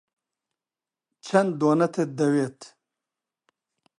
چەند 1.25 1.51
دۆنەتت 1.59 2.09
دەوێت؟ 2.19 2.59